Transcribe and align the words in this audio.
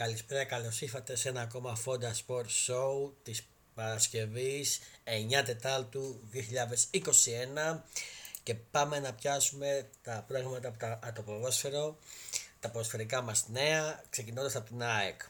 Καλησπέρα, 0.00 0.44
καλώς 0.44 0.80
ήρθατε 0.80 1.16
σε 1.16 1.28
ένα 1.28 1.40
ακόμα 1.40 1.76
Fonda 1.84 2.10
Sport 2.26 2.46
Show 2.66 3.12
της 3.22 3.46
Παρασκευής 3.74 4.80
9 5.40 5.42
Τετάλτου 5.44 6.20
2021 7.72 7.80
και 8.42 8.54
πάμε 8.54 8.98
να 8.98 9.12
πιάσουμε 9.12 9.88
τα 10.02 10.24
πράγματα 10.28 10.68
από, 10.68 11.14
το 11.14 11.22
ποδόσφαιρο, 11.22 11.98
τα 12.60 12.70
ποδοσφαιρικά 12.70 13.22
μας 13.22 13.48
νέα, 13.48 14.02
ξεκινώντας 14.10 14.56
από 14.56 14.66
την 14.66 14.82
ΑΕΚ. 14.82 15.20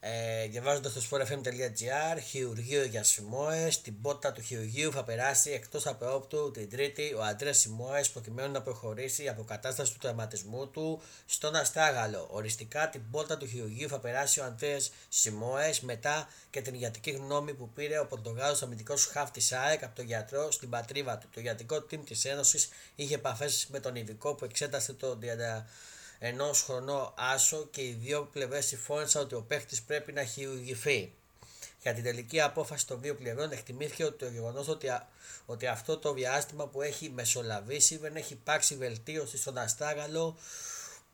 Ε, 0.00 0.46
Διαβάζοντας 0.46 0.92
το 0.92 1.02
sportfm.gr, 1.10 2.18
χειρουργείο 2.26 2.84
για 2.84 3.02
Σιμόε. 3.02 3.68
Την 3.82 4.00
πότα 4.00 4.32
του 4.32 4.40
χειρουργείου 4.42 4.92
θα 4.92 5.04
περάσει 5.04 5.50
εκτός 5.50 5.86
από 5.86 6.14
όπτου 6.14 6.50
την 6.50 6.70
Τρίτη 6.70 7.14
ο 7.14 7.22
Αντρέας 7.22 7.58
Σιμόε 7.58 8.04
προκειμένου 8.12 8.52
να 8.52 8.62
προχωρήσει 8.62 9.22
η 9.22 9.28
αποκατάσταση 9.28 9.92
του 9.92 9.98
τραυματισμού 9.98 10.68
του 10.68 11.02
στον 11.26 11.54
Αστράγαλο. 11.54 12.28
Οριστικά 12.30 12.88
την 12.88 13.10
πότα 13.10 13.36
του 13.36 13.46
χειρουργείου 13.46 13.88
θα 13.88 13.98
περάσει 13.98 14.40
ο 14.40 14.44
Αντρέας 14.44 14.90
Σιμόε 15.08 15.74
μετά 15.80 16.28
και 16.50 16.60
την 16.60 16.74
ιατρική 16.74 17.10
γνώμη 17.10 17.54
που 17.54 17.68
πήρε 17.68 17.98
ο 17.98 18.06
Πορτογάλος 18.06 18.62
αμυντικός 18.62 19.06
χάφ 19.06 19.30
της 19.30 19.52
ΑΕΚ 19.52 19.84
από 19.84 19.96
τον 19.96 20.04
γιατρό 20.04 20.50
στην 20.50 20.70
πατρίδα 20.70 21.18
του. 21.18 21.28
Το 21.34 21.40
ιατρικό 21.40 21.76
team 21.76 22.00
της 22.06 22.24
Ένωσης 22.24 22.68
είχε 22.94 23.14
επαφές 23.14 23.66
με 23.70 23.80
τον 23.80 23.94
ειδικό 23.94 24.34
που 24.34 24.44
εξέτασε 24.44 24.92
το 24.92 25.18
30 25.22 25.64
ενό 26.18 26.52
χρονό 26.52 27.14
άσο 27.16 27.68
και 27.70 27.82
οι 27.82 27.98
δύο 28.00 28.28
πλευρές 28.32 28.66
συμφώνησαν 28.66 29.22
ότι 29.22 29.34
ο 29.34 29.42
παίχτης 29.42 29.82
πρέπει 29.82 30.12
να 30.12 30.24
χειρουργηθεί. 30.24 31.12
Για 31.82 31.94
την 31.94 32.04
τελική 32.04 32.40
απόφαση 32.40 32.86
των 32.86 33.00
δύο 33.00 33.14
πλευρών 33.14 33.52
εκτιμήθηκε 33.52 34.04
ότι 34.04 34.18
το 34.18 34.26
γεγονός 34.26 34.68
ότι, 34.68 34.88
ότι 35.46 35.66
αυτό 35.66 35.98
το 35.98 36.12
διάστημα 36.12 36.66
που 36.66 36.82
έχει 36.82 37.10
μεσολαβήσει 37.10 37.96
δεν 37.96 38.16
έχει 38.16 38.32
υπάρξει 38.32 38.76
βελτίωση 38.76 39.38
στον 39.38 39.58
Αστράγαλο 39.58 40.38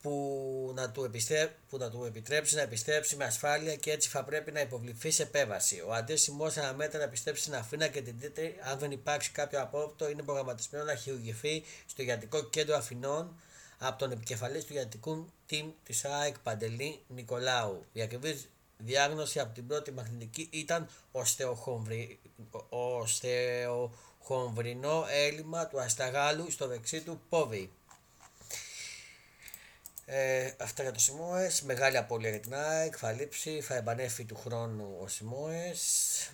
που 0.01 0.71
να, 0.75 0.91
του 0.91 1.11
που 1.69 1.77
να 1.77 1.89
του 1.89 2.03
επιτρέψει 2.05 2.55
να 2.55 2.61
επιστρέψει 2.61 3.15
με 3.15 3.25
ασφάλεια 3.25 3.75
και 3.75 3.91
έτσι 3.91 4.09
θα 4.09 4.23
πρέπει 4.23 4.51
να 4.51 4.59
υποβληθεί 4.59 5.11
σε 5.11 5.23
επέβαση. 5.23 5.83
Ο 5.87 5.93
Αντέ 5.93 6.15
Σιμός 6.15 6.57
αναμένεται 6.57 6.97
να 6.97 7.03
επιστρέψει 7.03 7.41
στην 7.41 7.55
Αθήνα 7.55 7.87
και 7.87 8.01
την 8.01 8.19
Τρίτη, 8.19 8.55
αν 8.61 8.79
δεν 8.79 8.91
υπάρξει 8.91 9.31
κάποιο 9.31 9.61
απόπτω, 9.61 10.09
είναι 10.09 10.21
προγραμματισμένο 10.21 10.85
να 10.85 10.95
χειρουργηθεί 10.95 11.63
στο 11.85 12.03
Ιατρικό 12.03 12.43
Κέντρο 12.43 12.75
Αθηνών 12.75 13.35
από 13.79 13.97
τον 13.97 14.11
επικεφαλής 14.11 14.65
του 14.65 14.73
ιατρικού 14.73 15.25
team 15.49 15.65
της 15.83 16.05
ΑΕΚ 16.05 16.39
Παντελή 16.39 16.99
Νικολάου. 17.07 17.85
Η 17.91 18.01
ακριβής 18.01 18.49
διάγνωση 18.77 19.39
από 19.39 19.53
την 19.53 19.67
πρώτη 19.67 19.91
μαγνητική 19.91 20.49
ήταν 20.51 20.89
οστεοχομβρινό 22.71 25.05
έλλειμμα 25.09 25.67
του 25.67 25.81
ασταγάλου 25.81 26.51
στο 26.51 26.67
δεξί 26.67 27.01
του 27.01 27.21
πόδι. 27.29 27.71
Ε, 30.05 30.51
αυτά 30.59 30.83
για 30.83 30.91
το 30.91 30.99
Σιμόες, 30.99 31.61
μεγάλη 31.61 31.97
απώλεια 31.97 32.29
για 32.29 32.39
την 32.39 32.55
ΑΕΚ, 32.55 32.95
θα 32.97 33.11
λείψει, 33.11 33.61
θα 33.61 33.75
επανέφθει 33.75 34.23
του 34.23 34.35
χρόνου 34.35 34.97
ο 35.01 35.07
Σιμόες. 35.07 36.29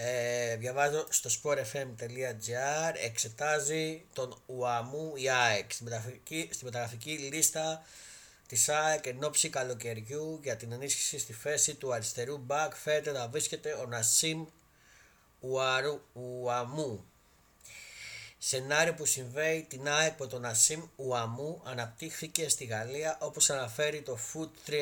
Ε, 0.00 0.56
διαβάζω 0.56 1.06
στο 1.08 1.30
sportfm.gr 1.42 2.94
εξετάζει 3.04 4.04
τον 4.12 4.42
Ουαμού 4.46 5.12
η 5.16 5.30
ΑΕΚ 5.30 5.72
στη 5.72 5.84
μεταγραφική, 5.84 6.48
στη 6.52 6.64
μεταγραφική 6.64 7.10
λίστα 7.10 7.82
της 8.46 8.68
ΑΕΚ 8.68 9.06
εν 9.06 9.24
ώψη 9.24 9.48
καλοκαιριού 9.48 10.40
για 10.42 10.56
την 10.56 10.72
ενίσχυση 10.72 11.18
στη 11.18 11.32
θέση 11.32 11.74
του 11.74 11.92
αριστερού 11.92 12.38
μπακ. 12.38 12.74
Φαίνεται 12.74 13.12
να 13.12 13.28
βρίσκεται 13.28 13.72
ο 13.72 13.86
Νασίμ 13.86 14.46
Ουαμού. 15.40 17.04
Σενάριο 18.38 18.94
που 18.94 19.04
συμβαίνει 19.04 19.62
την 19.62 19.88
ΑΕΚ 19.88 20.12
από 20.12 20.26
τον 20.26 20.44
Ασίμ 20.44 20.82
Ουαμού 20.96 21.62
αναπτύχθηκε 21.64 22.48
στη 22.48 22.64
Γαλλία 22.64 23.18
όπως 23.20 23.50
αναφέρει 23.50 24.02
το 24.02 24.18
Foot 24.32 24.70
365 24.70 24.76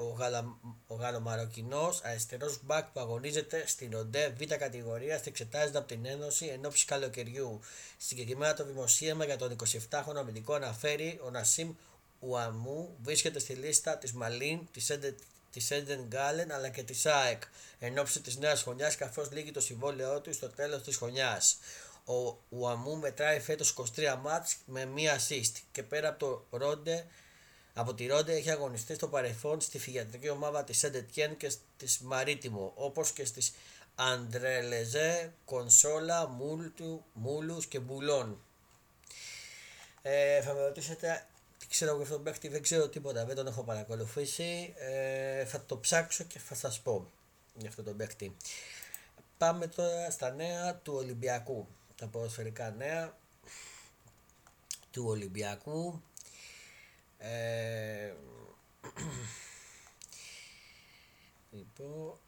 ο, 0.00 0.04
Γαλα, 0.04 0.56
ο 0.92 0.94
Γαλλομαροκινός 0.94 2.00
αριστερός 2.04 2.58
μπακ 2.62 2.86
που 2.86 3.00
αγωνίζεται 3.00 3.64
στην 3.66 3.94
ΟΝΤΕ 3.94 4.34
Β 4.38 4.54
κατηγορία 4.54 5.20
εξετάζεται 5.24 5.78
από 5.78 5.88
την 5.88 6.06
Ένωση 6.06 6.46
εν 6.46 6.66
ώψη 6.66 6.84
καλοκαιριού. 6.84 7.60
Συγκεκριμένα 7.96 8.54
το 8.54 8.64
δημοσίευμα 8.64 9.24
για 9.24 9.36
τον 9.36 9.56
27χρονο 9.90 10.16
αμυντικό 10.16 10.54
αναφέρει 10.54 11.20
ο 11.24 11.30
Νασίμ 11.30 11.74
Ουαμού 12.20 12.96
βρίσκεται 13.02 13.38
στη 13.38 13.52
λίστα 13.52 13.98
της 13.98 14.12
Μαλίν, 14.12 14.60
της 14.72 14.90
της 15.52 15.70
Έντεν 15.70 16.04
Γκάλεν 16.08 16.52
αλλά 16.52 16.68
και 16.68 16.82
της 16.82 17.06
ΑΕΚ 17.06 17.42
εν 17.78 17.98
ώψη 17.98 18.20
της 18.20 18.36
νέας 18.36 18.62
χρονιάς 18.62 18.96
καθώς 18.96 19.30
λύγει 19.30 19.50
το 19.50 19.60
συμβόλαιό 19.60 20.20
του 20.20 20.32
στο 20.32 20.48
τέλος 20.48 20.82
της 20.82 20.96
χρονιάς. 20.96 21.58
Ο 22.04 22.36
Ουαμού 22.48 22.96
μετράει 22.96 23.40
φέτος 23.40 23.74
23 23.96 24.18
μάτς 24.22 24.56
με 24.66 24.84
μία 24.84 25.18
assist 25.18 25.52
και 25.72 25.82
πέρα 25.82 26.08
από, 26.08 26.18
το 26.18 26.58
Ρόντε, 26.58 27.06
από 27.74 27.94
τη 27.94 28.06
Ρόντε 28.06 28.32
έχει 28.32 28.50
αγωνιστεί 28.50 28.94
στο 28.94 29.08
παρελθόν 29.08 29.60
στη 29.60 29.78
φυγιατρική 29.78 30.28
ομάδα 30.28 30.64
της 30.64 30.78
Σεντετιέν 30.78 31.36
και 31.36 31.52
της 31.76 31.98
Μαρίτιμο 31.98 32.72
όπως 32.74 33.12
και 33.12 33.24
στις 33.24 33.52
Αντρελεζέ, 33.94 35.32
Κονσόλα, 35.44 36.28
Μούλτου, 36.28 37.04
Μούλους 37.12 37.66
και 37.66 37.78
Μπουλόν. 37.78 38.40
Ε, 40.02 40.42
θα 40.42 40.52
με 40.52 40.60
ρωτήσετε 40.60 41.26
τι 41.58 41.66
ξέρω 41.68 41.90
εγώ 41.90 42.02
αυτόν 42.02 42.16
τον 42.16 42.24
παίχτη, 42.24 42.48
δεν 42.48 42.62
ξέρω 42.62 42.88
τίποτα, 42.88 43.24
δεν 43.24 43.36
τον 43.36 43.46
έχω 43.46 43.62
παρακολουθήσει. 43.62 44.74
Ε, 44.76 45.44
θα 45.44 45.64
το 45.66 45.78
ψάξω 45.78 46.24
και 46.24 46.38
θα 46.38 46.54
σας 46.54 46.80
πω 46.80 47.10
για 47.54 47.68
αυτόν 47.68 47.84
τον 47.84 47.96
παίχτη. 47.96 48.36
Πάμε 49.38 49.66
τώρα 49.66 50.10
στα 50.10 50.30
νέα 50.30 50.76
του 50.76 50.94
Ολυμπιακού 50.94 51.68
τα 52.02 52.08
ποδοσφαιρικά 52.08 52.70
νέα 52.70 53.16
του 54.90 55.04
Ολυμπιακού. 55.06 56.02
Ε, 57.24 58.12
λοιπόν, 61.50 62.18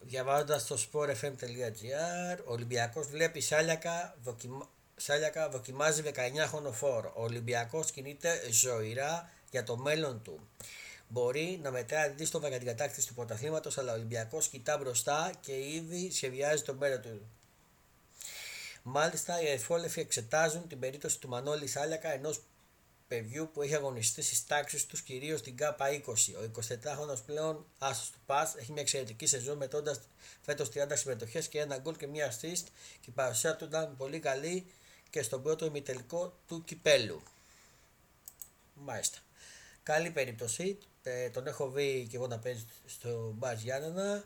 διαβάζοντας 0.00 0.66
το 0.66 0.78
sportfm.gr 0.92 2.38
ο 2.44 2.52
Ολυμπιακός 2.52 3.06
βλέπει 3.06 3.40
Σάλιακα, 3.40 4.16
δοκιμα... 4.22 4.68
Σάλιακα 4.96 5.48
δοκιμάζει 5.48 6.02
19 6.06 6.10
χρονο 6.46 6.74
Ο 7.14 7.22
Ολυμπιακός 7.22 7.90
κινείται 7.90 8.50
ζωηρά 8.50 9.30
για 9.50 9.62
το 9.64 9.76
μέλλον 9.76 10.22
του. 10.22 10.48
Μπορεί 11.08 11.60
να 11.62 11.70
μετράει 11.70 12.04
αντίστοιχα 12.08 12.48
για 12.48 12.58
την 12.58 12.66
κατάκτηση 12.66 13.08
του 13.08 13.14
πρωταθλήματος, 13.14 13.78
αλλά 13.78 13.92
ο 13.92 13.94
Ολυμπιακός 13.94 14.48
κοιτά 14.48 14.78
μπροστά 14.78 15.32
και 15.40 15.52
ήδη 15.52 16.10
σχεδιάζει 16.10 16.62
το 16.62 16.74
μέλλον 16.74 17.02
του. 17.02 17.26
Μάλιστα, 18.82 19.42
οι 19.42 19.46
αεφόλεφοι 19.46 20.00
εξετάζουν 20.00 20.68
την 20.68 20.78
περίπτωση 20.78 21.20
του 21.20 21.28
Μανώλη 21.28 21.66
Σάλιακα, 21.66 22.12
ενός 22.12 22.40
παιδιού 23.08 23.50
που 23.52 23.62
έχει 23.62 23.74
αγωνιστεί 23.74 24.22
στις 24.22 24.46
τάξεις 24.46 24.86
τους 24.86 25.02
κυρίως 25.02 25.40
στην 25.40 25.56
ΚΑΠΑ 25.56 25.86
20. 25.88 26.12
Ο 26.12 26.50
24χρονο 26.60 27.16
πλέον 27.26 27.66
άσο 27.78 28.10
του 28.12 28.18
Πα 28.26 28.54
έχει 28.58 28.72
μια 28.72 28.82
εξαιρετική 28.82 29.26
σεζόν 29.26 29.56
μετώντας 29.56 30.00
φέτος 30.40 30.68
30 30.74 30.86
συμμετοχές 30.92 31.48
και 31.48 31.60
ένα 31.60 31.78
γκολ 31.78 31.96
και 31.96 32.06
μια 32.06 32.32
assist 32.32 32.64
και 33.00 33.10
η 33.10 33.12
παρουσία 33.14 33.56
του 33.56 33.64
ήταν 33.64 33.96
πολύ 33.96 34.18
καλή 34.18 34.66
και 35.10 35.22
στον 35.22 35.42
πρώτο 35.42 35.66
ημιτελικό 35.66 36.38
του 36.46 36.64
κυπέλου. 36.64 37.22
Μάλιστα. 38.74 39.18
Καλή 39.82 40.10
περίπτωση. 40.10 40.78
Ε, 41.02 41.30
τον 41.30 41.46
έχω 41.46 41.70
δει 41.70 42.06
και 42.10 42.16
εγώ 42.16 42.26
να 42.26 42.38
παίζει 42.38 42.66
στο 42.86 43.34
Μπαζ 43.36 43.62
Γιάννενα. 43.62 44.24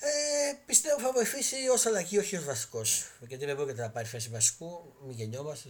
Ε, 0.00 0.52
πιστεύω 0.66 1.00
θα 1.00 1.12
βοηθήσει 1.12 1.56
ω 1.68 1.88
αλλαγή, 1.88 2.18
όχι 2.18 2.36
ως 2.36 2.44
βασικός. 2.44 3.04
Γιατί 3.28 3.44
δεν 3.44 3.56
πρόκειται 3.56 3.82
να 3.82 3.90
πάρει 3.90 4.06
θέση 4.06 4.28
βασικού, 4.28 4.94
μην 5.06 5.16
γεννιόμαστε. 5.16 5.68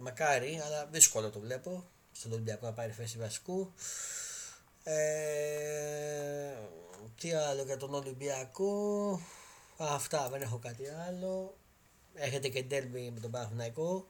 Μακάρι, 0.00 0.60
αλλά 0.64 0.86
δύσκολο 0.86 1.30
το 1.30 1.40
βλέπω 1.40 1.84
στον 2.12 2.32
Ολυμπιακό 2.32 2.66
να 2.66 2.72
πάρει 2.72 2.92
θέση 2.92 3.18
βασικού. 3.18 3.72
Ε, 4.82 6.54
τι 7.20 7.32
άλλο 7.32 7.62
για 7.62 7.76
τον 7.76 7.94
Ολυμπιακό. 7.94 9.20
Αυτά, 9.76 10.28
δεν 10.28 10.42
έχω 10.42 10.58
κάτι 10.58 10.84
άλλο. 11.08 11.56
Έχετε 12.14 12.48
και 12.48 12.62
ντέρμπι 12.62 13.10
με 13.14 13.20
τον 13.20 13.30
Παναθηναϊκό. 13.30 14.06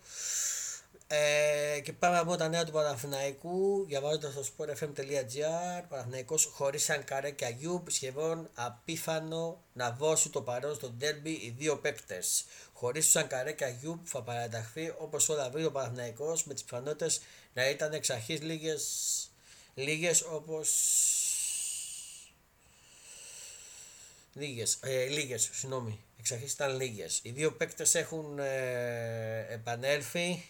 Ε, 1.12 1.80
και 1.80 1.92
πάμε 1.92 2.18
από 2.18 2.36
τα 2.36 2.48
νέα 2.48 2.64
του 2.64 2.72
Παναθηναϊκού, 2.72 3.84
διαβάζοντα 3.86 4.30
στο 4.30 4.42
sportfm.gr. 4.42 5.82
Παναθηναϊκός 5.88 6.44
χωρίς 6.44 6.84
Σανκαρέ 6.84 7.30
και 7.30 7.44
Αγιούμπ, 7.44 7.88
σχεδόν 7.88 8.50
απίθανο 8.54 9.64
να 9.72 9.90
δώσει 9.90 10.28
το 10.28 10.42
παρόν 10.42 10.74
στο 10.74 10.90
ντέρμπι 10.90 11.30
οι 11.30 11.54
δύο 11.58 11.78
παίκτες. 11.78 12.44
Χωρίς 12.72 13.04
του 13.04 13.10
Σανκαρέ 13.10 13.52
και 13.52 13.64
Αγιούμπ 13.64 13.98
θα 14.04 14.22
παραταχθεί 14.22 14.94
όπως 14.98 15.28
όλα 15.28 15.50
βρει 15.50 15.64
ο 15.64 15.70
Παναθηναϊκός 15.72 16.44
με 16.44 16.54
τις 16.54 16.64
πιθανότητες 16.64 17.20
να 17.54 17.68
ήταν 17.68 17.92
εξ 17.92 18.10
αρχής 18.10 18.42
λίγες 18.42 18.84
λίγες 19.74 20.22
όπως 20.22 20.68
λίγες, 24.32 24.78
ε, 24.82 25.04
λίγες, 25.04 25.48
συγγνώμη, 25.52 26.00
εξ 26.18 26.32
αρχής 26.32 26.52
ήταν 26.52 26.76
λίγες. 26.76 27.20
Οι 27.22 27.30
δύο 27.30 27.52
παίκτες 27.52 27.94
έχουν 27.94 28.38
ε, 28.38 29.46
επανέλθει 29.48 30.44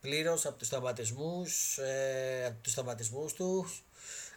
πλήρως 0.00 0.46
από 0.46 0.58
τους 0.58 0.66
σταματισμούς, 0.66 1.78
ε, 1.78 2.44
από 2.46 2.62
τους 2.62 2.72
σταματισμούς 2.72 3.32
τους 3.32 3.82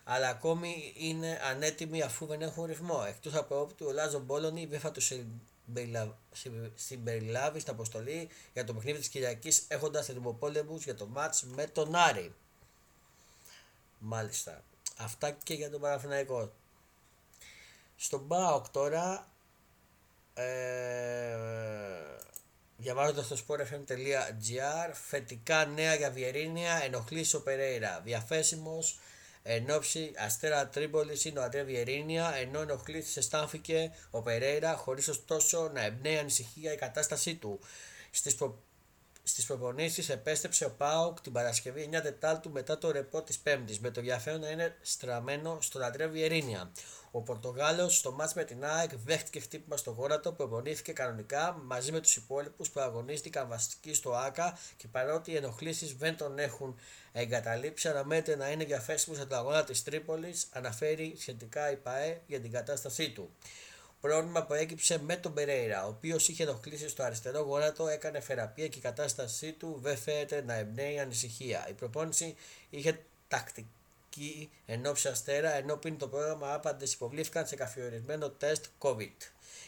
αλλά 0.04 0.30
ακόμη 0.30 0.94
είναι 0.98 1.40
ανέτοιμοι 1.44 2.02
αφού 2.02 2.26
δεν 2.26 2.42
έχουν 2.42 2.66
ρυθμό. 2.66 3.04
Εκτός 3.08 3.34
από 3.34 3.62
όπου 3.62 3.86
ο 3.86 3.92
Λάζο 3.92 4.20
Μπόλωνη 4.20 4.66
δεν 4.66 4.80
θα 4.80 4.92
τους 4.92 5.12
συμπεριλάβεις 6.76 7.62
στην 7.62 7.74
αποστολή 7.74 8.30
για 8.54 8.64
το 8.64 8.74
παιχνίδι 8.74 8.98
της 8.98 9.08
Κυριακής 9.08 9.66
έχοντας 9.68 10.08
ρημοπόλεμους 10.08 10.84
για 10.84 10.96
το 10.96 11.08
μάτς 11.08 11.44
με 11.44 11.66
τον 11.66 11.96
Άρη. 11.96 12.36
Μάλιστα. 14.00 14.64
Αυτά 14.98 15.32
και 15.32 15.54
για 15.54 15.70
τον 15.70 15.82
Παναθηναϊκό. 15.82 16.52
Στον 17.96 18.28
ΠΑΟΚ 18.28 18.70
τώρα 18.70 19.28
ε, 20.34 21.38
διαβάζοντας 22.82 23.28
το 23.28 23.38
sportfm.gr 23.48 24.92
φετικά 25.08 25.66
νέα 25.66 25.96
για 25.96 26.12
Βιερίνια 26.12 26.82
ενοχλήσει 26.84 27.36
ο 27.36 27.42
Περέιρα. 27.42 28.02
Διαθέσιμος 28.04 29.00
εν 29.44 29.72
ώψη 29.72 30.12
Αστέρα 30.18 30.68
Τρίπολη 30.68 31.20
είναι 31.24 31.40
ο 31.40 31.44
Αντρέ 31.44 31.64
Βιερίνια 31.64 32.34
ενώ 32.36 32.62
ενοχλήσει 32.62 33.20
αισθάνθηκε 33.20 33.92
ο 34.12 34.22
Περέιρα 34.22 34.76
χωρίς 34.76 35.08
ωστόσο 35.08 35.70
να 35.74 35.84
εμπνέει 35.84 36.18
ανησυχία 36.18 36.74
η 36.74 36.78
κατάστασή 36.78 37.36
του. 37.36 37.60
Στις 38.12 38.36
προ 38.36 38.64
Στις 39.32 39.46
προπονήσεις 39.46 40.10
επέστρεψε 40.10 40.66
ο 40.66 40.72
Πάοκ 40.72 41.22
την 41.22 41.32
Παρασκευή 41.32 41.90
9 41.92 42.02
Τετάρτου 42.02 42.52
μετά 42.52 42.78
το 42.78 42.92
ρεπό 42.92 43.22
της 43.22 43.40
Πέμπτης, 43.40 43.80
με 43.80 43.92
το 43.92 44.00
ενδιαφέρον 44.00 44.40
να 44.40 44.50
είναι 44.50 44.78
στραμμένο 44.82 45.58
στον 45.62 45.84
Αντρέ 45.84 46.08
Βιερίνια. 46.08 46.72
Ο 47.12 47.22
Πορτογάλος 47.22 47.98
στο 47.98 48.12
μάτς 48.12 48.34
με 48.34 48.44
την 48.44 48.66
ΑΕΚ 48.66 48.90
δέχτηκε 48.96 49.40
χτύπημα 49.40 49.78
στο 49.78 49.92
γόνατο, 49.92 50.32
προπονήθηκε 50.32 50.92
κανονικά 50.92 51.62
μαζί 51.64 51.92
με 51.92 52.00
τους 52.00 52.16
υπόλοιπους 52.16 52.70
που 52.70 52.80
αγωνίστηκαν 52.80 53.48
βασικοί 53.48 53.94
στο 53.94 54.16
ΑΚΑ 54.16 54.58
και 54.78 54.88
παρότι 54.88 55.32
οι 55.32 55.36
ενοχλήσεις 55.36 55.96
δεν 55.96 56.18
τον 56.18 56.40
έχουν 56.40 56.80
εγκαταλείψει, 57.12 57.88
αναμένεται 57.88 58.36
να 58.36 58.52
είναι 58.52 58.64
διαθέσιμος 58.64 59.18
για 59.18 59.28
το 59.28 59.36
αγώνα 59.36 59.64
της 59.64 59.84
Τρίπολης, 59.84 60.48
αναφέρει 60.52 61.16
σχετικά 61.18 61.72
η 61.72 61.76
ΠαΕ 61.76 62.22
για 62.28 62.40
την 62.40 62.52
κατάστασή 62.52 63.12
του. 63.12 63.30
Πρόβλημα 64.02 64.44
που 64.46 64.54
έκυψε 64.54 65.00
με 65.00 65.16
τον 65.16 65.34
Περέιρα, 65.34 65.86
ο 65.86 65.88
οποίος 65.88 66.28
είχε 66.28 66.44
ενοχλήσει 66.44 66.90
στο 66.90 67.04
αριστερό 67.04 67.40
γόνατο, 67.40 67.88
έκανε 67.88 68.20
θεραπεία 68.20 68.68
και 68.68 68.78
η 68.78 68.82
κατάστασή 68.82 69.52
του 69.52 69.80
δεν 69.82 69.98
φαίνεται 69.98 70.44
να 70.46 70.54
εμπνέει 70.54 71.00
ανησυχία. 71.00 71.66
Η 71.70 71.74
προπόνηση 71.74 72.36
είχε 72.70 73.00
τακτική 73.28 74.50
ενόψη 74.66 75.08
αστέρα, 75.08 75.54
ενώ 75.54 75.76
πριν 75.76 75.98
το 75.98 76.08
πρόγραμμα 76.08 76.54
άπαντες 76.54 76.94
υποβλήθηκαν 76.94 77.48
σε 77.48 77.56
καθιερισμένο 77.56 78.30
τεστ 78.30 78.66
COVID. 78.80 79.18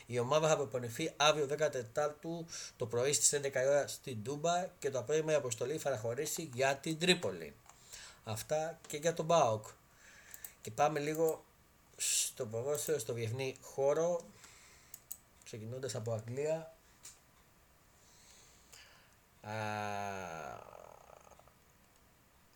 Η 0.05 0.19
ομάδα 0.19 0.47
θα 0.47 0.55
προπονηθεί 0.55 1.13
αύριο 1.17 1.47
14 1.47 2.45
το 2.77 2.85
πρωί 2.85 3.13
στις 3.13 3.39
11 3.43 3.51
ώρα 3.67 3.87
στην 3.87 4.23
Τούμπα 4.23 4.65
και 4.79 4.89
το 4.89 4.99
απόγευμα 4.99 5.31
η 5.31 5.35
αποστολή 5.35 5.77
θα 5.77 5.89
αναχωρήσει 5.89 6.49
για 6.53 6.75
την 6.75 6.99
Τρίπολη. 6.99 7.53
Αυτά 8.23 8.79
και 8.87 8.97
για 8.97 9.13
τον 9.13 9.25
Μπάοκ. 9.25 9.65
Και 10.61 10.71
πάμε 10.71 10.99
λίγο 10.99 11.45
στο 11.97 12.45
ποδόσφαιρο, 12.45 12.99
στο 12.99 13.13
διεθνή 13.13 13.55
χώρο, 13.61 14.21
ξεκινώντας 15.43 15.95
από 15.95 16.13
Αγγλία. 16.13 16.75
Α, 19.41 19.53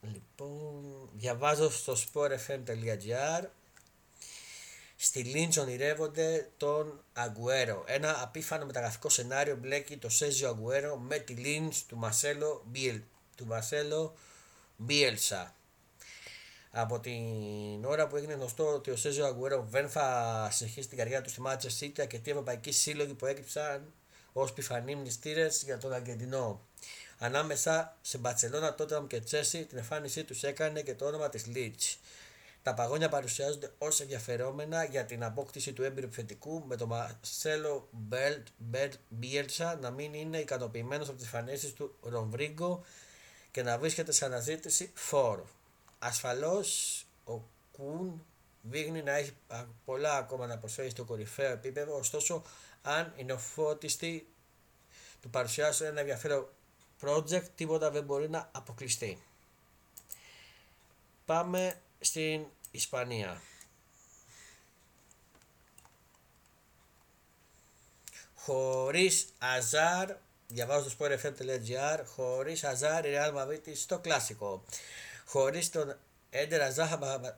λοιπόν, 0.01 1.10
διαβάζω 1.13 1.72
στο 1.72 1.95
sportfm.gr 2.13 3.44
Στη 5.00 5.24
Λίντς 5.24 5.57
ονειρεύονται 5.57 6.50
τον 6.57 7.04
Αγκουέρο. 7.13 7.84
Ένα 7.88 8.22
απίφανο 8.22 8.66
μεταγραφικό 8.66 9.10
σενάριο 9.10 9.56
μπλέκει 9.56 9.98
το 9.98 10.10
Σέζιο 10.10 10.50
Αγκουέρο 10.50 10.98
με 10.98 11.18
τη 11.18 11.34
Λίντς 11.34 11.86
του 11.86 11.98
Μασέλο, 11.98 12.63
Μπιελ, 12.66 13.01
του 13.36 13.45
Μασέλο 13.45 14.16
Μπιέλσα 14.78 15.56
από 16.79 17.00
την 17.00 17.85
ώρα 17.85 18.07
που 18.07 18.15
έγινε 18.15 18.33
γνωστό 18.33 18.74
ότι 18.74 18.91
ο 18.91 18.95
Σέζιο 18.95 19.25
Αγκουέρο 19.25 19.68
δεν 19.69 19.89
θα 19.89 20.47
συνεχίσει 20.51 20.88
την 20.88 20.97
καριέρα 20.97 21.21
του 21.21 21.29
στη 21.29 21.41
Μάτσα 21.41 21.69
Σίτια 21.69 22.06
και 22.06 22.19
τι 22.19 22.31
ευρωπαϊκοί 22.31 22.71
σύλλογοι 22.71 23.13
που 23.13 23.25
έκρυψαν 23.25 23.94
ως 24.33 24.53
πιφανή 24.53 24.95
μνηστήρες 24.95 25.63
για 25.63 25.77
τον 25.77 25.94
Αργεντινό. 25.94 26.62
Ανάμεσα 27.18 27.97
σε 28.01 28.18
Μπαρσελόνα, 28.18 28.75
Τότραμ 28.75 29.07
και 29.07 29.19
Τσέσι 29.19 29.65
την 29.65 29.77
εμφάνισή 29.77 30.24
τους 30.24 30.44
έκανε 30.44 30.81
και 30.81 30.95
το 30.95 31.06
όνομα 31.06 31.29
της 31.29 31.45
Λίτ. 31.45 31.81
Τα 32.63 32.74
παγόνια 32.74 33.09
παρουσιάζονται 33.09 33.71
ως 33.77 34.00
ενδιαφερόμενα 34.00 34.83
για 34.83 35.06
την 35.06 35.24
απόκτηση 35.24 35.74
του 35.74 35.83
έμπειρου 35.83 36.06
επιθετικού 36.06 36.63
με 36.68 36.75
τον 36.75 36.88
Μαρσέλο 36.88 37.88
Μπέλτ 37.91 38.47
Μπιέλτσα 39.09 39.77
να 39.81 39.91
μην 39.91 40.13
είναι 40.13 40.38
ικανοποιημένος 40.38 41.07
από 41.07 41.18
τις 41.18 41.25
εμφανίσεις 41.25 41.74
του 41.74 41.95
Ρομβρίγκο 42.01 42.83
και 43.51 43.63
να 43.63 43.77
βρίσκεται 43.77 44.12
σε 44.12 44.25
αναζήτηση 44.25 44.91
φόρου 44.94 45.45
ασφαλώς 45.99 47.03
ο 47.25 47.41
Κουν 47.71 48.25
δείχνει 48.61 49.03
να 49.03 49.11
έχει 49.11 49.33
πολλά 49.85 50.17
ακόμα 50.17 50.47
να 50.47 50.57
προσφέρει 50.57 50.89
στο 50.89 51.03
κορυφαίο 51.03 51.51
επίπεδο, 51.51 51.97
ωστόσο 51.97 52.44
αν 52.81 53.13
είναι 53.15 53.33
ο 53.33 53.38
φώτιστη 53.38 54.27
του 55.21 55.29
παρουσιάσουν 55.29 55.85
ένα 55.85 55.99
ενδιαφέρον 55.99 56.47
project, 57.01 57.45
τίποτα 57.55 57.91
δεν 57.91 58.03
μπορεί 58.03 58.29
να 58.29 58.49
αποκλειστεί. 58.51 59.21
Πάμε 61.25 61.81
στην 62.00 62.45
Ισπανία. 62.71 63.41
Χωρίς 68.35 69.27
Αζάρ, 69.38 70.15
διαβάζω 70.47 70.89
στο 70.89 71.05
sportfm.gr, 71.05 72.03
χωρίς 72.05 72.63
Αζάρ 72.63 73.05
η 73.05 73.13
Real 73.15 73.33
Madrid 73.35 73.71
στο 73.75 74.00
κλασικό. 74.00 74.63
Χωρίς 75.29 75.69
τον 75.69 75.95
Έντερ 76.29 76.62
Αζά 76.62 76.88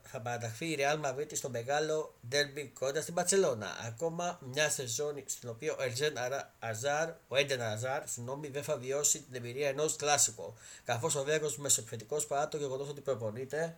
θα 0.04 0.22
παραταχθεί 0.22 0.66
η 0.66 0.78
Real 0.80 1.06
Madrid 1.06 1.28
στο 1.32 1.50
μεγάλο 1.50 2.16
derby 2.32 2.70
κοντά 2.80 3.02
στην 3.02 3.14
Παρσελώνα. 3.14 3.68
Ακόμα 3.88 4.40
μια 4.42 4.70
σεζόν 4.70 5.24
στην 5.26 5.50
οποία 5.50 5.76
ο 5.76 5.84
Ελζέν 5.84 6.14
Αζάρ, 6.60 7.10
ο 7.28 7.36
Έντερ 7.36 7.62
Αζάρ, 7.62 8.08
συγγνώμη, 8.08 8.48
δεν 8.48 8.64
θα 8.64 8.78
βιώσει 8.78 9.22
την 9.22 9.36
εμπειρία 9.36 9.68
ενός 9.68 9.96
κλασικό. 9.96 10.54
Καθώς 10.84 11.16
ο 11.16 11.24
Βέγκος 11.24 11.58
μεσοεπιθετικό 11.58 12.22
παρά 12.28 12.48
το 12.48 12.58
γεγονός 12.58 12.90
ότι 12.90 13.02
προπονείται 13.02 13.78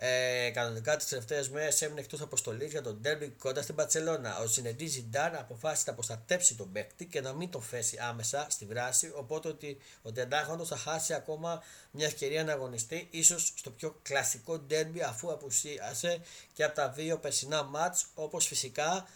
ε, 0.00 0.50
κανονικά 0.50 0.96
τις 0.96 1.08
τελευταίες 1.08 1.48
μέρες 1.48 1.82
έμεινε 1.82 2.00
εκτός 2.00 2.20
αποστολής 2.20 2.70
για 2.70 2.82
τον 2.82 3.00
Ντέρμπι 3.00 3.28
κοντά 3.28 3.62
στην 3.62 3.74
Παρσελώνα. 3.74 4.38
Ο 4.38 4.46
Ζινεντή 4.46 4.86
Ζιντάν 4.86 5.34
αποφάσισε 5.34 5.84
να 5.86 5.94
προστατέψει 5.94 6.54
τον 6.54 6.72
παίκτη 6.72 7.06
και 7.06 7.20
να 7.20 7.32
μην 7.32 7.50
το 7.50 7.60
θέσει 7.60 7.98
άμεσα 8.00 8.46
στη 8.50 8.64
βράση. 8.64 9.12
Οπότε 9.14 9.48
ότι 9.48 9.78
ο 10.02 10.12
Τεντάχοντος 10.12 10.68
θα 10.68 10.76
χάσει 10.76 11.14
ακόμα 11.14 11.62
μια 11.90 12.06
ευκαιρία 12.06 12.44
να 12.44 12.52
αγωνιστεί, 12.52 13.08
ίσως 13.10 13.52
στο 13.56 13.70
πιο 13.70 13.98
κλασικό 14.02 14.58
Ντέρμπι 14.58 15.02
αφού 15.02 15.32
απουσίασε 15.32 16.20
και 16.52 16.64
από 16.64 16.74
τα 16.74 16.88
δύο 16.88 17.18
περσινά 17.18 17.62
μάτς, 17.62 18.06
όπως 18.14 18.46
φυσικά 18.46 19.08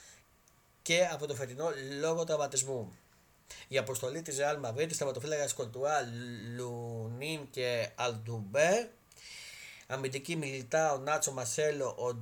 και 0.82 1.08
από 1.12 1.26
το 1.26 1.34
φετινό 1.34 1.70
λόγω 2.00 2.24
τραυματισμού. 2.24 2.92
Η 3.68 3.78
αποστολή 3.78 4.22
της 4.22 4.36
Real 4.40 4.70
Madrid, 4.70 4.88
στα 4.90 5.12
Κολτουά, 5.54 6.00
Λουνίν 6.56 7.50
και 7.50 7.90
Αλντουμπέ 7.94 8.90
Αμυντική 9.92 10.36
μιλητά 10.36 10.92
ο 10.92 10.98
Νάτσο 10.98 11.32
Μασέλο, 11.32 12.14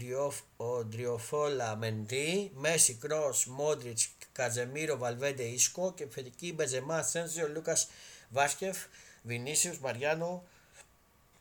ο 0.56 0.84
Ντριοφόλα 0.84 1.76
Μεντή, 1.76 2.50
Μέση 2.54 2.94
Κρός, 2.94 3.46
Μόντριτς, 3.46 4.08
Καζεμίρο 4.32 4.96
Βαλβέντε 4.96 5.42
Ισκο 5.42 5.92
και 5.92 6.02
επιθετική 6.02 6.52
Μπεζεμά 6.52 7.02
Σένσιο 7.02 7.48
Λούκας 7.48 7.88
Βάσκεφ, 8.28 8.86
Βινίσιου 9.22 9.76
Μαριάνο 9.80 10.44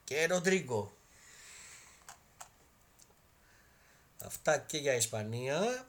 και 0.03 0.25
Ροντρίγκο. 0.25 0.93
Αυτά 4.23 4.57
και 4.57 4.77
για 4.77 4.93
Ισπανία. 4.93 5.87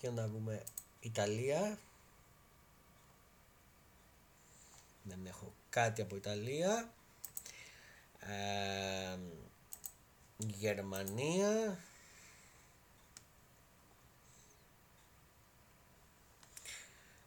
Για 0.00 0.10
να 0.10 0.28
δούμε 0.28 0.62
Ιταλία. 1.00 1.78
Δεν 5.02 5.26
έχω 5.26 5.52
κάτι 5.70 6.02
από 6.02 6.16
Ιταλία. 6.16 6.92
Γερμανία. 10.36 11.78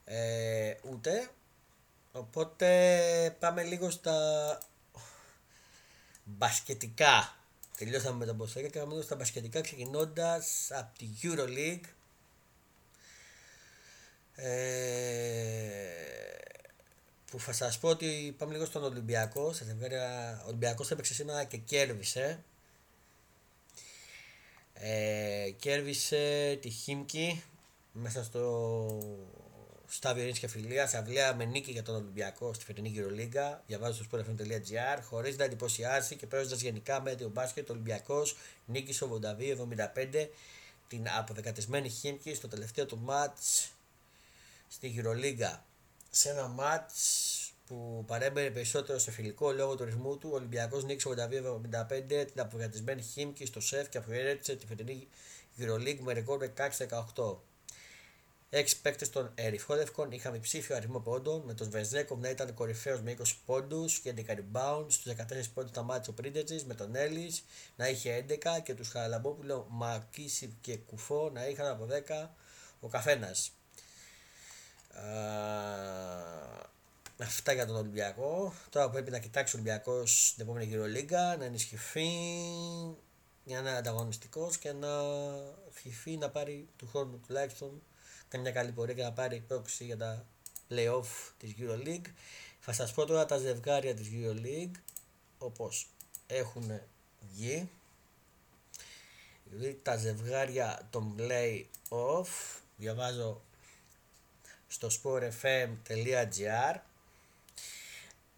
Ε, 0.06 0.74
ούτε. 0.90 1.30
Οπότε 2.12 3.36
πάμε 3.40 3.64
λίγο 3.64 3.90
στα 3.90 4.60
μπασκετικά. 6.24 7.36
Τελειώσαμε 7.78 8.18
με 8.18 8.26
τα 8.26 8.34
μποσέκα 8.34 8.68
και 8.68 8.80
πάμε 8.80 8.92
λίγο 8.92 9.04
στα 9.04 9.16
μπασκετικά 9.16 9.62
ξεκινώντας 9.62 10.72
από 10.72 10.98
τη 10.98 11.08
EuroLeague. 11.24 11.90
Ε, 14.36 15.18
που 17.32 17.40
θα 17.40 17.52
σας 17.54 17.80
πω 17.80 17.90
ότι 17.90 18.36
πάμε 18.38 18.54
λίγο 18.54 18.66
στον 18.66 18.84
Ολυμπιακό. 18.84 19.54
Σα 19.54 19.66
ο 19.66 20.48
Ολυμπιακός 20.48 20.92
έπαιξε 20.92 21.14
σήμερα 21.14 21.44
και 21.44 21.58
κέρδισε. 21.58 22.44
Ε, 24.74 25.50
κέρδισε 25.60 26.58
τη 26.62 26.70
Χίμκι 26.70 27.44
μέσα 27.92 28.24
στο 28.24 28.44
Στάβιο 29.88 30.22
Ειρήνης 30.22 30.40
και 30.40 30.48
Φιλία. 30.48 30.84
Αυλαία 30.84 31.36
με 31.36 31.46
νίκη 31.46 31.72
για 31.72 31.84
τον 31.84 31.96
Ολυμπιακό 31.96 32.54
στη 32.54 32.66
φετινή 32.66 32.90
Γυρολίγκα. 32.90 33.64
Διαβάζω 33.68 34.04
στο 34.04 34.18
sportfm.gr. 34.18 35.02
Χωρίς 35.04 35.38
να 35.38 35.44
εντυπωσιάσει 35.44 36.16
και 36.16 36.28
παίζοντας 36.28 36.62
γενικά 36.62 37.02
με 37.02 37.16
το 37.16 37.30
μπάσκετ, 37.30 37.70
ο 37.70 37.74
Ολυμπιακός 37.74 38.36
νίκησε 38.66 39.06
82-75 40.14 40.28
την 40.88 41.06
αποδεκατισμένη 41.18 41.90
Χίμκι 41.90 42.34
στο 42.34 42.48
τελευταίο 42.48 42.86
του 42.86 42.98
μάτς 42.98 43.72
στη 44.68 44.88
Γυρολίγκα 44.88 45.66
σε 46.10 46.30
ένα 46.30 46.48
μάτς 46.48 47.52
που 47.68 48.04
παρέμπερε 48.08 48.50
περισσότερο 48.50 49.00
σε 49.00 49.12
φιλικό 49.12 49.52
λόγω 49.52 49.76
του 49.76 49.84
ρυθμού 49.84 50.18
του, 50.18 50.30
ο 50.32 50.36
Ολυμπιακός 50.36 50.84
νίκησε 50.84 51.10
82-75 51.10 52.00
την 52.08 52.42
απογρατισμένη 52.42 53.02
Χίμκι 53.02 53.46
στο 53.46 53.60
σεφ 53.60 53.90
και 53.90 53.98
αποχαιρέτησε 53.98 54.56
τη 54.56 54.66
φετινή 54.66 55.08
EuroLeague 55.60 56.00
με 56.00 56.14
ρεκόρ 56.14 56.50
16-18. 57.16 57.38
Έξι 58.50 58.82
παίκτες 58.82 59.10
των 59.10 59.32
Ερυφόλευκων 59.36 60.12
είχαν 60.12 60.34
υψήφιο 60.34 60.76
αριθμό 60.76 61.00
πόντων, 61.00 61.42
με 61.46 61.54
τον 61.54 61.68
Σβεζέκοβ 61.68 62.20
να 62.20 62.30
ήταν 62.30 62.54
κορυφαίος 62.54 63.02
με 63.02 63.16
20 63.20 63.24
πόντους 63.46 64.00
και 64.00 64.14
11 64.18 64.36
rebounds. 64.36 64.86
Στους 64.88 65.14
14 65.14 65.50
πόντους 65.54 65.72
σταμάτησε 65.72 66.10
ο 66.10 66.14
Πρίντετζη 66.14 66.64
με 66.66 66.74
τον 66.74 66.96
Έλλη 66.96 67.34
να 67.76 67.88
είχε 67.88 68.26
11 68.30 68.62
και 68.64 68.74
τους 68.74 68.90
Χαραλαμπόπουλο, 68.90 69.68
Μακίση 69.70 70.58
και 70.62 70.78
Κουφό 70.78 71.30
να 71.34 71.48
είχαν 71.48 71.68
από 71.68 71.86
10 71.86 72.30
ο 72.80 72.88
καθένας. 72.88 73.57
Αυτά 77.20 77.54
για 77.54 77.66
τον 77.66 77.76
Ολυμπιακό. 77.76 78.54
Τώρα 78.70 78.90
πρέπει 78.90 79.12
να 79.12 79.20
κοιτάξει 79.20 79.56
ο 79.56 79.60
Ολυμπιακός 79.60 80.34
την 80.36 80.44
επόμενη 80.44 80.66
γύρω 80.66 80.86
λίγα, 80.86 81.36
να 81.38 81.46
ενισχυθεί 81.46 82.10
για 83.44 83.62
να 83.62 83.70
είναι 83.70 83.78
ανταγωνιστικός 83.78 84.58
και 84.58 84.72
να 84.72 84.88
ευχηθεί 85.70 86.18
να 86.18 86.30
πάρει 86.30 86.68
του 86.78 86.88
χρόνου 86.88 87.22
τουλάχιστον 87.28 87.82
κάνει 88.28 88.44
μια 88.44 88.54
καλή 88.54 88.72
πορεία 88.72 88.94
και 88.94 89.04
να 89.04 89.12
πάρει 89.12 89.44
πρόκληση 89.48 89.86
για 89.86 89.98
τα 89.98 90.26
playoff 90.70 91.32
της 91.38 91.56
EuroLeague. 91.60 92.12
Θα 92.60 92.74
σας 92.74 92.94
πω 92.94 93.06
τώρα 93.06 93.26
τα 93.26 93.38
ζευγάρια 93.38 93.94
της 93.96 94.08
EuroLeague 94.12 94.80
όπως 95.38 95.88
έχουν 96.28 96.82
βγει. 97.34 97.70
Δηλαδή 99.44 99.80
τα 99.84 99.98
ζευγάρια 99.98 100.88
των 100.90 101.16
play-off 101.20 102.60
διαβάζω 102.78 103.42
στο 104.68 104.88
sportfm.gr 105.04 106.76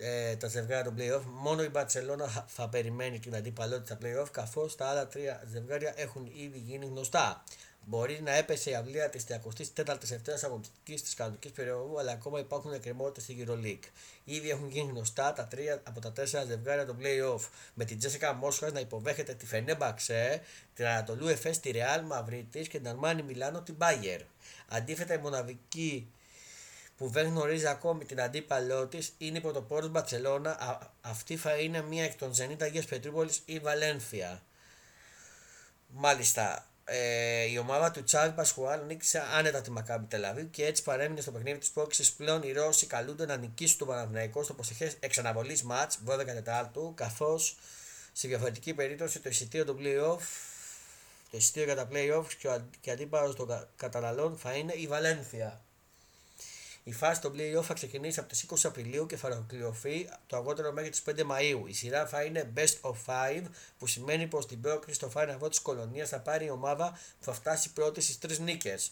ε, 0.02 0.36
τα 0.36 0.48
ζευγάρια 0.48 0.84
των 0.84 0.96
play-off 0.98 1.22
μόνο 1.26 1.64
η 1.64 1.72
Barcelona 1.74 2.44
θα 2.48 2.70
περιμένει 2.70 3.20
την 3.20 3.36
αντίπαλότητα 3.36 3.86
στα 3.86 3.98
play-off 4.02 4.28
καθώς 4.32 4.76
τα 4.76 4.86
άλλα 4.88 5.08
τρία 5.08 5.44
ζευγάρια 5.52 5.94
έχουν 5.96 6.32
ήδη 6.36 6.60
γίνει 6.60 6.86
γνωστά. 6.86 7.44
Μπορεί 7.86 8.22
να 8.22 8.32
έπεσε 8.32 8.70
η 8.70 8.76
αυλία 8.76 9.10
της 9.10 9.26
34η 9.30 10.12
ευθέρα 10.12 10.40
αγωνιστικής 10.44 11.04
της 11.04 11.14
κανονικής 11.14 11.52
περίοδου, 11.52 12.00
αλλά 12.00 12.12
ακόμα 12.12 12.40
υπάρχουν 12.40 12.74
εκκρεμότητες 12.74 13.24
στη 13.24 13.46
EuroLeague. 13.46 13.88
Ήδη 14.24 14.50
έχουν 14.50 14.70
γίνει 14.70 14.92
γνωστά 14.92 15.34
τα 15.34 15.48
τρία 15.48 15.82
από 15.84 16.00
τα 16.00 16.12
τέσσερα 16.12 16.44
ζευγάρια 16.44 16.86
των 16.86 16.98
playoff. 17.02 17.48
Με 17.74 17.86
την 17.86 17.98
Τζέσικα 17.98 18.34
Μόσχας 18.34 18.72
να 18.72 18.80
υποδέχεται 18.80 19.34
τη 19.34 19.46
Φενέμπαξε, 19.46 20.42
την 20.74 20.86
Ανατολού 20.86 21.28
Εφές 21.28 21.60
τη 21.60 21.72
Ρεάλ 21.72 22.06
Μαυρίτη 22.06 22.60
και 22.60 22.78
την 22.78 22.88
Αρμάνι 22.88 23.22
Μιλάνο 23.24 23.62
την 23.62 23.76
Μπάγερ. 23.76 24.22
Αντίθετα, 24.68 25.14
η 25.14 25.18
μοναδική 25.18 26.12
που 27.00 27.08
δεν 27.08 27.28
γνωρίζει 27.28 27.68
ακόμη 27.68 28.06
την 28.06 28.22
αντίπαλό 28.22 28.88
της 28.88 29.14
είναι 29.18 29.38
η 29.38 29.42
πρωτοπόρο 29.42 29.88
Μπαρσελόνα. 29.88 30.80
Αυτή 31.02 31.38
θα 31.38 31.56
είναι 31.56 31.82
μία 31.82 32.04
εκ 32.04 32.16
των 32.18 32.34
Ζενίτα 32.34 32.66
Αγίας 32.66 32.86
Πετρούπολης 32.86 33.42
ή 33.46 33.60
Βαλένθια. 33.60 34.42
Μάλιστα, 35.88 36.68
ε, 36.84 37.44
η 37.44 37.58
ομάδα 37.58 37.92
του 37.92 38.04
Τσάρλ 38.04 38.30
Πασχουάλ 38.32 38.86
νίκησε 38.86 39.24
άνετα 39.38 39.62
τη 39.62 39.72
Μακάμπη 39.72 40.06
Τελαβή 40.06 40.46
και 40.46 40.66
έτσι 40.66 40.84
παρέμεινε 40.84 41.22
στο 41.22 41.32
παιχνίδι 41.32 41.58
της 41.58 41.70
πρόκληση. 41.70 42.16
Πλέον 42.16 42.44
οι 42.44 42.52
Ρώσοι 42.52 42.86
καλούνται 42.86 43.26
να 43.26 43.38
νικήσουν 43.38 43.78
τον 43.78 43.88
Παναθηναϊκό 43.88 44.44
στο 44.44 44.54
προσεχές 44.54 44.96
εξαναβολής 45.00 45.64
ματ 45.64 45.92
12 46.06 46.26
Τετάρτου, 46.26 46.94
καθώς 46.96 47.58
σε 48.12 48.28
διαφορετική 48.28 48.74
περίπτωση 48.74 49.20
το 49.20 49.30
εισιτήριο 49.30 49.66
του 49.66 49.78
playoff 49.82 50.24
το 51.32 51.38
εισιτήριο 51.38 51.74
για 51.74 51.76
τα 51.76 51.90
playoffs 51.92 52.34
και 52.82 52.90
ο 52.90 52.92
αντίπαλος 52.92 53.36
των 53.36 53.68
καταναλών 53.76 54.38
θα 54.38 54.54
είναι 54.54 54.74
η 54.74 54.88
Βαλένθια. 54.88 55.62
Η 56.84 56.92
φάση 56.92 57.22
των 57.22 57.34
playoff 57.36 57.64
θα 57.64 57.74
ξεκινήσει 57.74 58.20
από 58.20 58.30
τις 58.30 58.46
20 58.50 58.56
Απριλίου 58.64 59.06
και 59.06 59.18
θα 59.18 59.28
ολοκληρωθεί 59.28 60.10
το 60.28 60.38
αργότερο 60.38 60.72
μέχρι 60.72 60.90
τις 60.90 61.04
5 61.10 61.24
Μαου. 61.24 61.68
Η 61.68 61.74
σειρά 61.74 62.08
θα 62.08 62.24
είναι 62.24 62.54
best 62.56 62.92
of 62.92 62.96
5, 63.06 63.44
που 63.78 63.88
σημαίνει 63.88 64.28
πως 64.28 64.48
την 64.48 64.62
πρόκληση 64.62 64.96
στο 64.96 65.12
Final 65.16 65.38
Four 65.40 65.50
της 65.50 65.60
κολονίας 65.60 66.10
θα 66.10 66.20
πάρει 66.20 66.46
η 66.46 66.50
ομάδα 66.50 66.92
που 66.92 67.24
θα 67.24 67.34
φτάσει 67.34 67.74
πρώτη 67.74 68.02
στις 68.02 68.18
τρεις 68.20 68.40
νίκες. 68.40 68.92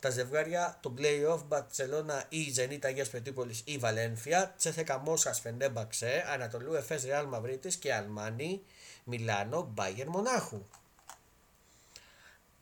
Τα 0.00 0.10
ζευγάρια 0.10 0.78
των 0.80 0.96
playoff 0.98 1.40
Μπαρσελόνα 1.46 2.24
ή 2.28 2.50
Ζενίτα 2.50 2.88
Αγίας 2.88 3.08
Πετρίπολη 3.08 3.60
ή 3.64 3.78
Βαλένθια, 3.78 4.54
Τσέθεκα 4.58 4.98
Μόσχας 4.98 5.40
Φενέμπαξε, 5.40 6.24
Ανατολού 6.28 6.74
Εφές 6.74 7.04
Ρεάλ 7.04 7.26
Μαυρίτη 7.26 7.78
και 7.78 7.94
Αλμάνι, 7.94 8.62
Μιλάνο, 9.04 9.70
Μπάγερ 9.74 10.08
Μονάχου. 10.08 10.66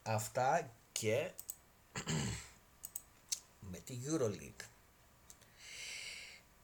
Αυτά 0.02 0.70
και 0.92 1.30
με 3.74 3.80
τη 3.80 3.98
EuroLeague. 4.06 4.64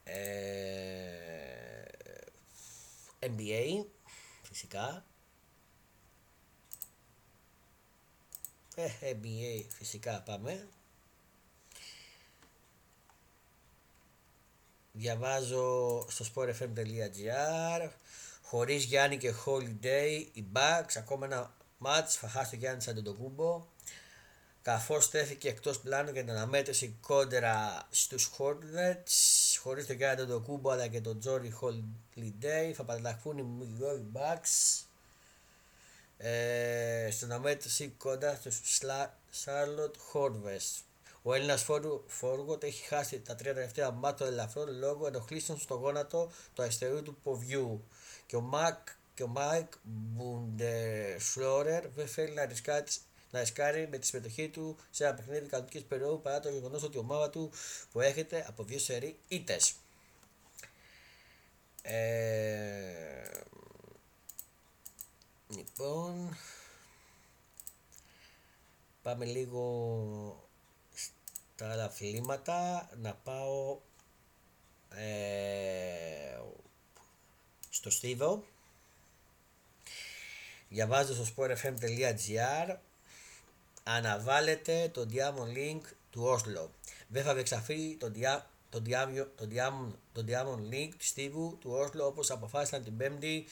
Ε, 0.03 1.83
NBA 3.19 3.85
φυσικά. 4.41 5.05
Ε, 8.75 8.89
NBA 9.01 9.63
φυσικά 9.69 10.21
πάμε. 10.21 10.67
Διαβάζω 14.91 16.05
στο 16.09 16.25
sportfm.gr 16.33 17.89
χωρίς 18.41 18.83
Γιάννη 18.83 19.17
και 19.17 19.33
Holiday 19.45 20.25
οι 20.33 20.45
Bucks 20.53 20.93
ακόμα 20.97 21.25
ένα 21.25 21.53
μάτς 21.77 22.15
θα 22.15 22.27
χάσει 22.29 22.49
το 22.49 22.55
Γιάννης 22.55 22.83
σαν 22.83 23.03
τον 23.03 23.17
κούμπο 23.17 23.65
καθώς 24.61 25.03
στέθηκε 25.03 25.49
εκτός 25.49 25.79
πλάνου 25.79 26.11
για 26.11 26.21
την 26.21 26.31
αναμέτρηση 26.31 26.97
κόντρα 27.01 27.87
στους 27.89 28.31
Hornets 28.37 29.11
χωρίς 29.61 29.85
τον 29.85 29.95
Γκάραντο 29.95 30.25
τον 30.25 30.43
Κούμπο 30.43 30.69
αλλά 30.69 30.87
και 30.87 31.01
τον 31.01 31.19
Τζόρι 31.19 31.53
Holiday 31.61 32.71
θα 32.73 32.83
παραλλαχθούν 32.83 33.37
οι 33.37 33.45
Milwaukee 33.59 34.19
Bucks 34.19 34.83
ε, 36.17 37.09
στην 37.11 37.31
αναμέτρηση 37.31 37.93
κοντά 37.97 38.35
στους 38.35 38.81
Charlotte 39.45 39.95
Hornets. 40.13 40.81
Ο 41.23 41.33
Έλληνας 41.33 41.65
Φόργοτ 42.07 42.63
έχει 42.63 42.85
χάσει 42.85 43.19
τα 43.19 43.35
τρία 43.35 43.53
τελευταία 43.53 43.91
μάτια 43.91 44.25
ελαφρών 44.25 44.79
λόγω 44.79 45.07
ενοχλήσεων 45.07 45.59
στο 45.59 45.75
γόνατο 45.75 46.31
του 46.53 46.61
αριστερού 46.61 47.03
του 47.03 47.17
ποδιού. 47.23 47.83
Και 48.25 48.35
ο 48.35 48.41
Μακ 48.41 48.77
και 49.13 49.23
ο 49.23 49.27
Μάικ 49.27 49.73
Μπουντεφλόρερ 49.83 51.87
δεν 51.87 52.07
θέλει 52.07 52.33
να 52.33 52.45
ρισκάρει 52.45 52.83
να 53.31 53.39
ρισκάρει 53.39 53.87
με 53.87 53.97
τη 53.97 54.05
συμμετοχή 54.05 54.49
του 54.49 54.77
σε 54.89 55.05
ένα 55.05 55.13
παιχνίδι 55.13 55.47
κανονική 55.47 55.83
περίοδου 55.83 56.21
παρά 56.21 56.39
το 56.39 56.49
γεγονός 56.49 56.83
ότι 56.83 56.97
η 56.97 56.99
ομάδα 56.99 57.29
του 57.29 57.51
που 57.91 58.01
έρχεται 58.01 58.45
από 58.47 58.63
δύο 58.63 58.79
σερή 58.79 59.19
ήττες. 59.27 59.73
Ε, 61.81 63.31
λοιπόν, 65.47 66.37
πάμε 69.01 69.25
λίγο 69.25 70.49
στα 71.53 71.71
άλλα 71.71 71.83
αθλήματα 71.83 72.89
να 72.97 73.13
πάω 73.13 73.79
ε, 74.89 76.39
στο 77.69 77.89
Στίβο 77.89 78.43
διαβάζω 80.69 81.13
στο 81.13 81.33
sportfm.gr 81.35 82.75
αναβάλλεται 83.83 84.89
το 84.93 85.05
Diamond 85.11 85.57
Link 85.57 85.81
του 86.09 86.23
Όσλο. 86.23 86.71
Δεν 87.07 87.23
θα 87.23 87.33
διεξαφεί 87.33 87.95
το, 87.99 88.09
διά, 88.09 88.49
το, 88.69 88.81
Diamond, 88.85 89.27
το, 89.35 89.47
Diamond, 89.51 89.93
το 90.13 90.23
Diamond 90.27 90.73
Link 90.73 90.89
του 90.97 91.05
Στίβου 91.05 91.57
του 91.59 91.71
Όσλο 91.71 92.05
όπως 92.05 92.31
αποφάσισαν 92.31 92.83
την 92.83 92.97
Πέμπτη 92.97 93.45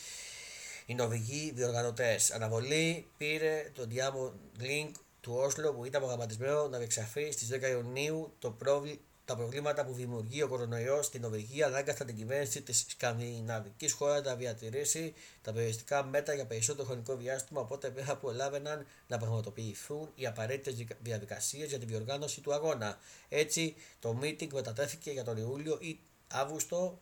οι 0.85 0.95
νοβηγοί 0.95 1.51
διοργανωτές. 1.55 2.31
Αναβολή 2.31 3.07
πήρε 3.17 3.71
το 3.73 3.87
Diamond 3.91 4.63
Link 4.63 4.91
του 5.21 5.33
Όσλο 5.35 5.73
που 5.73 5.85
ήταν 5.85 6.01
προγραμματισμένο 6.01 6.67
να 6.67 6.77
διεξαφεί 6.77 7.31
στις 7.31 7.49
10 7.51 7.69
Ιουνίου 7.69 8.33
το, 8.39 8.51
πρόβλημα 8.51 8.97
τα 9.29 9.35
προβλήματα 9.35 9.85
που 9.85 9.93
δημιουργεί 9.93 10.41
ο 10.41 10.47
κορονοϊός 10.47 11.05
στην 11.05 11.21
Νορβηγία 11.21 11.65
ανάγκασαν 11.65 12.07
την 12.07 12.15
κυβέρνηση 12.15 12.61
της 12.61 12.85
σκανδιναβικής 12.87 13.93
χώρας 13.93 14.23
να 14.23 14.35
διατηρήσει 14.35 15.13
τα 15.41 15.51
περιοριστικά 15.51 16.03
μέτρα 16.03 16.33
για 16.33 16.45
περισσότερο 16.45 16.87
χρονικό 16.87 17.15
διάστημα, 17.15 17.61
οπότε 17.61 17.89
δεν 17.89 18.05
θα 18.05 18.17
προλάβαιναν 18.17 18.85
να 19.07 19.17
πραγματοποιηθούν 19.17 20.09
οι 20.15 20.25
απαραίτητες 20.25 20.85
διαδικασίες 20.99 21.69
για 21.69 21.79
τη 21.79 21.85
διοργάνωση 21.85 22.41
του 22.41 22.53
αγώνα. 22.53 22.99
Έτσι, 23.29 23.75
το 23.99 24.19
meeting 24.21 24.47
μετατέθηκε 24.53 25.11
για 25.11 25.23
τον 25.23 25.37
Ιούλιο 25.37 25.77
ή 25.79 25.99
Αύγουστο 26.27 26.99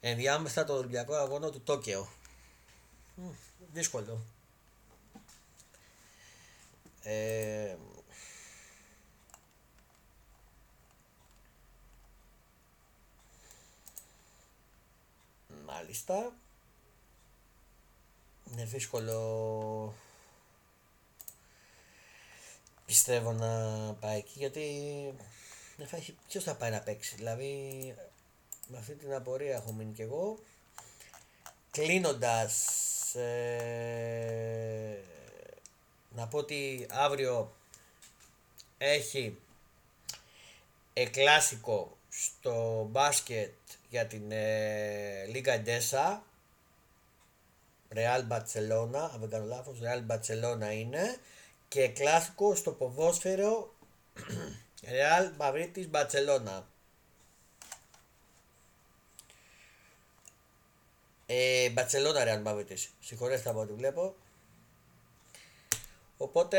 ενδιάμεσα 0.00 0.64
τον 0.64 0.76
Ολυμπιακό 0.76 1.14
Αγώνα 1.14 1.50
του 1.50 1.60
Τόκιο. 1.60 2.08
Δύσκολο. 3.72 4.20
Ε, 7.02 7.76
Μάλιστα. 15.66 16.32
Είναι 18.52 18.64
δύσκολο 18.64 19.94
πιστεύω 22.86 23.32
να 23.32 23.48
πάει 24.00 24.18
εκεί 24.18 24.32
γιατί 24.34 24.64
δεν 25.76 25.86
θα 25.86 25.96
έχει 25.96 26.16
ποιος 26.28 26.44
θα 26.44 26.54
πάει 26.54 26.70
να 26.70 26.80
παίξει; 26.80 27.14
Δηλαδή 27.16 27.94
με 28.66 28.78
αυτή 28.78 28.94
την 28.94 29.14
απορία 29.14 29.54
έχω 29.54 29.72
μείνει 29.72 29.92
κι 29.92 30.02
εγώ. 30.02 30.38
Κλείνοντας, 31.70 33.14
ε, 33.14 35.02
να 36.10 36.28
πω 36.28 36.38
ότι 36.38 36.86
αύριο 36.90 37.52
έχει 38.78 39.38
εκλάσικο 40.92 41.96
στο 42.08 42.86
μπάσκετ 42.90 43.52
για 43.88 44.06
την 44.06 44.30
ε, 44.30 45.24
Λίγα 45.26 45.52
Εντέσα 45.52 46.24
Real 47.94 48.28
Barcelona, 48.28 49.10
αν 49.12 49.20
δεν 49.20 49.28
κάνω 49.28 49.44
λάθος, 49.44 49.78
Real 49.82 50.06
Barcelona 50.12 50.72
είναι 50.72 51.16
και 51.68 51.88
κλασικό 51.88 52.54
στο 52.54 52.72
ποδόσφαιρο 52.72 53.74
Real 54.92 55.40
Madrid 55.40 55.90
Barcelona. 55.90 56.62
Ε, 61.26 61.72
Barcelona 61.76 62.26
Real 62.26 62.44
Madrid, 62.44 62.64
συγχωρέστε 63.00 63.50
από 63.50 63.60
ό,τι 63.60 63.72
βλέπω. 63.72 64.14
Οπότε 66.16 66.58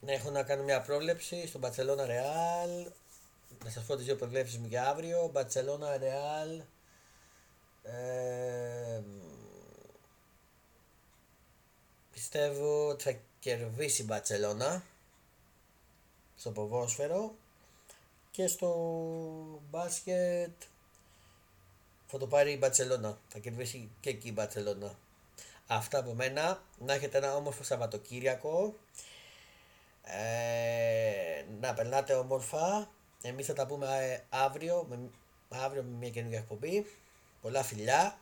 ναι, 0.00 0.12
έχω 0.12 0.30
να 0.30 0.42
κάνω 0.42 0.62
μια 0.62 0.80
πρόβλεψη 0.80 1.46
στο 1.46 1.60
Barcelona 1.62 2.06
Real. 2.06 2.92
Να 3.64 3.70
σας 3.70 3.84
πω 3.84 3.96
τις 3.96 4.04
δύο 4.04 4.16
προβλέψεις 4.16 4.58
μου 4.58 4.66
για 4.66 4.88
αύριο. 4.88 5.32
Barcelona 5.34 5.98
Real. 6.00 6.64
Ε, 7.82 9.02
πιστεύω 12.12 12.88
ότι 12.88 13.02
θα 13.02 13.18
κερδίσει 13.38 14.02
η 14.02 14.04
Μπαρτσελώνα 14.08 14.82
στο 16.36 16.50
ποδόσφαιρο 16.50 17.34
και 18.30 18.46
στο 18.46 18.70
μπάσκετ 19.70 20.62
θα 22.10 22.18
το 22.18 22.26
πάρει 22.26 22.52
η 22.52 22.56
Μπαρτσελώνα. 22.60 23.18
Θα 23.28 23.38
κερδίσει 23.38 23.90
και 24.00 24.10
εκεί 24.10 24.28
η 24.28 24.32
Μπαρτσελώνα. 24.34 24.98
Αυτά 25.66 25.98
από 25.98 26.14
μένα. 26.14 26.62
Να 26.78 26.92
έχετε 26.92 27.18
ένα 27.18 27.34
όμορφο 27.36 27.62
Σαββατοκύριακο. 27.62 28.74
Ε, 30.02 31.44
να 31.60 31.74
περνάτε 31.74 32.14
όμορφα. 32.14 32.90
Εμείς 33.22 33.46
θα 33.46 33.52
τα 33.52 33.66
πούμε 33.66 33.86
ε, 33.86 34.24
αύριο 34.28 34.86
με, 34.88 35.10
αύριο 35.48 35.82
με 35.82 35.96
μια 35.96 36.10
καινούργια 36.10 36.38
εκπομπή. 36.38 36.86
Πολλά 37.40 37.62
φιλιά. 37.62 38.18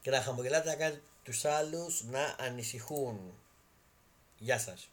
Και 0.00 0.10
να 0.10 0.22
χαμογελάτε 0.22 0.68
να 0.68 0.76
κάνετε 0.76 1.02
τους 1.22 1.44
άλλους 1.44 2.04
να 2.04 2.36
ανησυχούν. 2.38 3.34
Γεια 4.38 4.58
σας. 4.58 4.88